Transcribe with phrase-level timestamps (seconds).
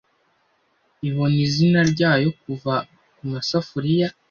[1.07, 2.73] ibona izina Ryayo Kuva
[3.17, 4.07] kumasafuriya